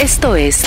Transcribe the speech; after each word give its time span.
Esto 0.00 0.34
es 0.34 0.62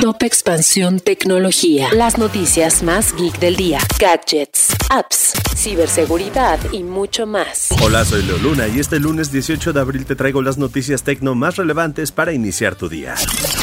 Top 0.00 0.22
Expansión 0.22 1.00
Tecnología. 1.00 1.88
Las 1.92 2.18
noticias 2.18 2.82
más 2.82 3.14
geek 3.16 3.38
del 3.38 3.56
día. 3.56 3.80
Gadgets, 3.98 4.68
apps, 4.90 5.32
ciberseguridad 5.58 6.60
y 6.72 6.84
mucho 6.84 7.26
más. 7.26 7.70
Hola, 7.82 8.04
soy 8.04 8.22
Leo 8.22 8.38
Luna 8.38 8.68
y 8.68 8.78
este 8.78 9.00
lunes 9.00 9.32
18 9.32 9.72
de 9.72 9.80
abril 9.80 10.06
te 10.06 10.14
traigo 10.14 10.40
las 10.40 10.56
noticias 10.56 11.02
tecno 11.02 11.34
más 11.34 11.56
relevantes 11.56 12.12
para 12.12 12.32
iniciar 12.32 12.76
tu 12.76 12.88
día. 12.88 13.16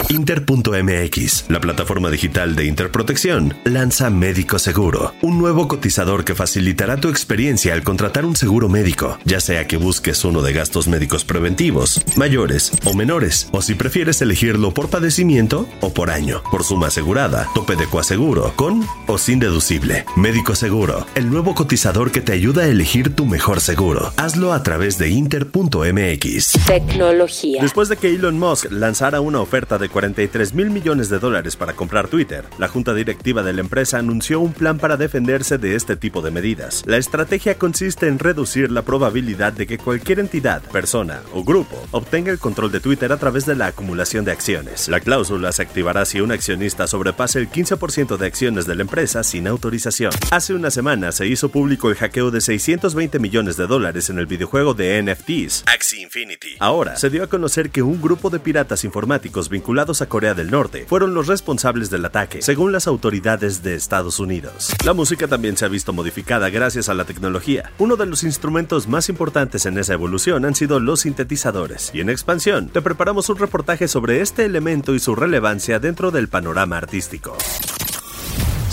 Inter.mx, 0.09 1.45
la 1.47 1.61
plataforma 1.61 2.09
digital 2.09 2.55
de 2.55 2.65
Interprotección, 2.65 3.57
lanza 3.63 4.09
Médico 4.09 4.59
Seguro, 4.59 5.13
un 5.21 5.39
nuevo 5.39 5.69
cotizador 5.69 6.25
que 6.25 6.35
facilitará 6.35 6.97
tu 6.97 7.07
experiencia 7.07 7.73
al 7.73 7.83
contratar 7.83 8.25
un 8.25 8.35
seguro 8.35 8.67
médico, 8.67 9.17
ya 9.23 9.39
sea 9.39 9.65
que 9.65 9.77
busques 9.77 10.25
uno 10.25 10.41
de 10.41 10.51
gastos 10.51 10.89
médicos 10.89 11.23
preventivos, 11.23 12.01
mayores 12.17 12.73
o 12.83 12.93
menores, 12.93 13.47
o 13.53 13.61
si 13.61 13.73
prefieres 13.73 14.21
elegirlo 14.21 14.73
por 14.73 14.89
padecimiento 14.89 15.65
o 15.79 15.93
por 15.93 16.11
año, 16.11 16.43
por 16.51 16.65
suma 16.65 16.87
asegurada, 16.87 17.47
tope 17.55 17.77
de 17.77 17.87
coaseguro, 17.87 18.51
con 18.57 18.85
o 19.07 19.17
sin 19.17 19.39
deducible. 19.39 20.05
Médico 20.17 20.55
Seguro, 20.55 21.05
el 21.15 21.29
nuevo 21.29 21.55
cotizador 21.55 21.84
que 21.85 22.19
te 22.19 22.31
ayuda 22.31 22.63
a 22.63 22.67
elegir 22.67 23.15
tu 23.15 23.27
mejor 23.27 23.61
seguro. 23.61 24.11
Hazlo 24.17 24.53
a 24.53 24.63
través 24.63 24.97
de 24.97 25.09
inter.mx. 25.09 26.53
Tecnología. 26.65 27.61
Después 27.61 27.89
de 27.89 27.97
que 27.97 28.09
Elon 28.09 28.39
Musk 28.39 28.71
lanzara 28.71 29.21
una 29.21 29.39
oferta 29.39 29.77
de 29.77 29.87
43 29.87 30.55
mil 30.55 30.71
millones 30.71 31.09
de 31.09 31.19
dólares 31.19 31.55
para 31.55 31.73
comprar 31.73 32.07
Twitter, 32.07 32.43
la 32.57 32.69
junta 32.69 32.95
directiva 32.95 33.43
de 33.43 33.53
la 33.53 33.61
empresa 33.61 33.99
anunció 33.99 34.39
un 34.39 34.53
plan 34.53 34.79
para 34.79 34.97
defenderse 34.97 35.59
de 35.59 35.75
este 35.75 35.95
tipo 35.95 36.23
de 36.23 36.31
medidas. 36.31 36.81
La 36.87 36.97
estrategia 36.97 37.59
consiste 37.59 38.07
en 38.07 38.17
reducir 38.17 38.71
la 38.71 38.81
probabilidad 38.81 39.53
de 39.53 39.67
que 39.67 39.77
cualquier 39.77 40.19
entidad, 40.19 40.63
persona 40.63 41.21
o 41.35 41.43
grupo 41.43 41.77
obtenga 41.91 42.31
el 42.31 42.39
control 42.39 42.71
de 42.71 42.79
Twitter 42.79 43.11
a 43.11 43.17
través 43.17 43.45
de 43.45 43.53
la 43.53 43.67
acumulación 43.67 44.25
de 44.25 44.31
acciones. 44.31 44.89
La 44.89 45.01
cláusula 45.01 45.51
se 45.51 45.61
activará 45.61 46.05
si 46.05 46.19
un 46.19 46.31
accionista 46.31 46.87
sobrepase 46.87 47.37
el 47.37 47.51
15% 47.51 48.17
de 48.17 48.25
acciones 48.25 48.65
de 48.65 48.73
la 48.73 48.81
empresa 48.81 49.23
sin 49.23 49.45
autorización. 49.45 50.11
Hace 50.31 50.55
una 50.55 50.71
semana 50.71 51.11
se 51.11 51.27
hizo 51.27 51.49
público 51.49 51.74
el 51.83 51.95
hackeo 51.95 52.31
de 52.31 52.41
620 52.41 53.19
millones 53.19 53.57
de 53.57 53.67
dólares 53.67 54.09
en 54.09 54.17
el 54.17 54.25
videojuego 54.25 54.73
de 54.73 55.01
NFTs, 55.03 55.65
Axie 55.67 56.01
Infinity. 56.01 56.55
Ahora, 56.59 56.95
se 56.95 57.09
dio 57.09 57.23
a 57.23 57.27
conocer 57.27 57.69
que 57.69 57.81
un 57.81 58.01
grupo 58.01 58.29
de 58.29 58.39
piratas 58.39 58.83
informáticos 58.83 59.49
vinculados 59.49 60.01
a 60.01 60.07
Corea 60.07 60.33
del 60.33 60.51
Norte 60.51 60.85
fueron 60.87 61.13
los 61.13 61.27
responsables 61.27 61.89
del 61.89 62.05
ataque, 62.05 62.41
según 62.41 62.71
las 62.71 62.87
autoridades 62.87 63.61
de 63.61 63.75
Estados 63.75 64.19
Unidos. 64.19 64.73
La 64.85 64.93
música 64.93 65.27
también 65.27 65.57
se 65.57 65.65
ha 65.65 65.67
visto 65.67 65.93
modificada 65.93 66.49
gracias 66.49 66.87
a 66.89 66.93
la 66.93 67.05
tecnología. 67.05 67.71
Uno 67.77 67.97
de 67.97 68.05
los 68.05 68.23
instrumentos 68.23 68.87
más 68.87 69.09
importantes 69.09 69.65
en 69.65 69.77
esa 69.77 69.93
evolución 69.93 70.45
han 70.45 70.55
sido 70.55 70.79
los 70.79 71.01
sintetizadores, 71.01 71.91
y 71.93 71.99
en 71.99 72.09
expansión 72.09 72.69
te 72.69 72.81
preparamos 72.81 73.29
un 73.29 73.37
reportaje 73.37 73.87
sobre 73.87 74.21
este 74.21 74.45
elemento 74.45 74.95
y 74.95 74.99
su 74.99 75.13
relevancia 75.15 75.79
dentro 75.79 76.11
del 76.11 76.29
panorama 76.29 76.77
artístico. 76.77 77.37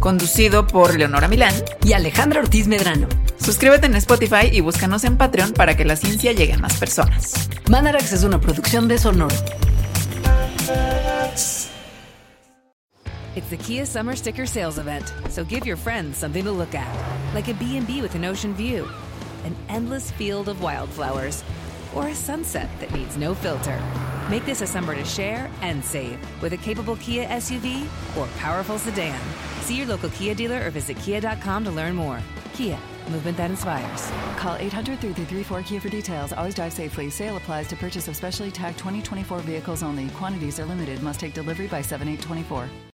Conducido 0.00 0.66
por 0.66 0.98
Leonora 0.98 1.28
Milán 1.28 1.54
y 1.84 1.92
Alejandra 1.92 2.40
Ortiz 2.40 2.66
Medrano. 2.66 3.06
Suscríbete 3.38 3.84
en 3.84 3.96
Spotify 3.96 4.48
y 4.50 4.62
búscanos 4.62 5.04
en 5.04 5.18
Patreon 5.18 5.52
para 5.52 5.76
que 5.76 5.84
la 5.84 5.94
ciencia 5.94 6.32
llegue 6.32 6.54
a 6.54 6.58
más 6.58 6.78
personas. 6.78 7.50
Mandarax 7.68 8.14
es 8.14 8.24
una 8.24 8.40
producción 8.40 8.88
de 8.88 8.96
Sonoro. 8.96 9.36
It's 13.36 13.48
the 13.50 13.58
Kia 13.58 13.84
Summer 13.84 14.16
Sticker 14.16 14.46
Sales 14.46 14.78
Event, 14.78 15.12
so 15.28 15.44
give 15.44 15.66
your 15.66 15.76
friends 15.76 16.16
something 16.16 16.44
to 16.44 16.50
look 16.50 16.74
at, 16.74 16.88
like 17.34 17.48
a 17.48 17.54
B&B 17.54 18.00
with 18.00 18.14
an 18.14 18.24
ocean 18.24 18.54
view, 18.54 18.88
an 19.44 19.54
endless 19.68 20.10
field 20.12 20.48
of 20.48 20.62
wildflowers, 20.62 21.44
or 21.94 22.08
a 22.08 22.14
sunset 22.14 22.70
that 22.80 22.90
needs 22.92 23.18
no 23.18 23.34
filter. 23.34 23.78
Make 24.30 24.46
this 24.46 24.62
a 24.62 24.66
summer 24.66 24.94
to 24.94 25.04
share 25.04 25.50
and 25.60 25.84
save 25.84 26.18
with 26.40 26.54
a 26.54 26.56
capable 26.56 26.96
Kia 26.96 27.26
SUV 27.28 27.84
or 28.16 28.26
powerful 28.38 28.78
sedan. 28.78 29.20
See 29.70 29.76
your 29.76 29.86
local 29.86 30.10
Kia 30.10 30.34
dealer 30.34 30.66
or 30.66 30.70
visit 30.70 30.96
kia.com 30.96 31.62
to 31.62 31.70
learn 31.70 31.94
more. 31.94 32.18
Kia, 32.54 32.76
movement 33.08 33.36
that 33.36 33.50
inspires. 33.50 34.10
Call 34.36 34.56
800 34.56 34.98
334 34.98 35.62
Kia 35.62 35.80
for 35.80 35.88
details. 35.88 36.32
Always 36.32 36.56
drive 36.56 36.72
safely. 36.72 37.08
Sale 37.08 37.36
applies 37.36 37.68
to 37.68 37.76
purchase 37.76 38.08
of 38.08 38.16
specially 38.16 38.50
tagged 38.50 38.78
2024 38.78 39.38
vehicles 39.38 39.84
only. 39.84 40.08
Quantities 40.08 40.58
are 40.58 40.64
limited. 40.64 41.00
Must 41.04 41.20
take 41.20 41.34
delivery 41.34 41.68
by 41.68 41.82
7824. 41.82 42.89